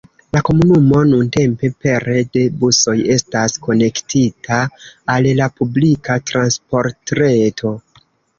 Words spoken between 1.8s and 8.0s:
pere de busoj estas konektita al la publika transportreto.